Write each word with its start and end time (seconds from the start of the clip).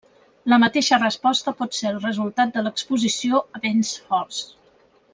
La 0.53 0.57
mateixa 0.63 0.97
resposta 1.03 1.53
pot 1.59 1.77
ser 1.81 1.91
el 1.91 1.99
resultat 2.07 2.57
de 2.57 2.65
l'exposició 2.69 3.45
a 3.59 3.65
vents 3.71 3.93
forts. 4.11 4.43